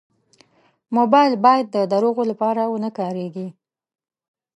موبایل 0.97 1.33
باید 1.45 1.67
د 1.75 1.77
دروغو 1.91 2.23
لپاره 2.31 2.61
و 2.67 2.75
نه 2.83 2.89
کارېږي. 2.97 3.47